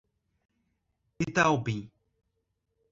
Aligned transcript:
Itaobim 1.23 1.81